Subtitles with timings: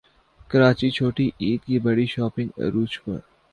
[0.49, 3.19] کراچی چھوٹی عید کی بڑی شاپنگ عروج پر